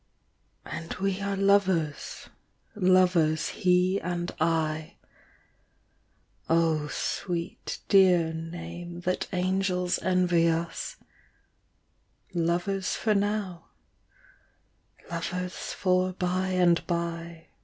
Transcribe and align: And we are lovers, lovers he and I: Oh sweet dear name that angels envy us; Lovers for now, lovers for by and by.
And 0.65 0.95
we 0.95 1.21
are 1.21 1.35
lovers, 1.37 2.27
lovers 2.73 3.49
he 3.49 3.99
and 4.01 4.31
I: 4.39 4.95
Oh 6.49 6.87
sweet 6.87 7.81
dear 7.87 8.33
name 8.33 9.01
that 9.01 9.27
angels 9.31 9.99
envy 10.01 10.47
us; 10.47 10.95
Lovers 12.33 12.95
for 12.95 13.13
now, 13.13 13.67
lovers 15.11 15.71
for 15.71 16.13
by 16.13 16.47
and 16.47 16.87
by. 16.87 17.49